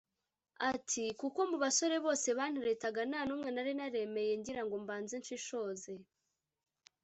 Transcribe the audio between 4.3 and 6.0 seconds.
ngira ngo mbanze nshishoze